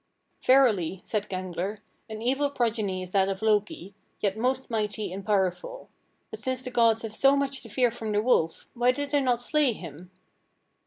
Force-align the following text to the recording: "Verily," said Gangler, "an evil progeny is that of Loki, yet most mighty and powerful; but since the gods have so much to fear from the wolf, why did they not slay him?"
"Verily," 0.41 0.99
said 1.03 1.29
Gangler, 1.29 1.77
"an 2.09 2.23
evil 2.23 2.49
progeny 2.49 3.03
is 3.03 3.11
that 3.11 3.29
of 3.29 3.43
Loki, 3.43 3.93
yet 4.19 4.35
most 4.35 4.67
mighty 4.67 5.13
and 5.13 5.23
powerful; 5.23 5.89
but 6.31 6.41
since 6.41 6.63
the 6.63 6.71
gods 6.71 7.03
have 7.03 7.13
so 7.13 7.35
much 7.35 7.61
to 7.61 7.69
fear 7.69 7.91
from 7.91 8.11
the 8.11 8.19
wolf, 8.23 8.67
why 8.73 8.89
did 8.89 9.11
they 9.11 9.21
not 9.21 9.43
slay 9.43 9.73
him?" 9.73 10.09